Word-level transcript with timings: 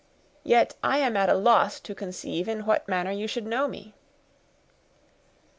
Yet 0.43 0.73
I 0.81 0.97
am 0.97 1.15
at 1.15 1.29
a 1.29 1.35
loss 1.35 1.79
to 1.81 1.93
conceive 1.93 2.47
in 2.47 2.65
what 2.65 2.87
manner 2.87 3.11
you 3.11 3.27
should 3.27 3.45
know 3.45 3.67
me." 3.67 3.93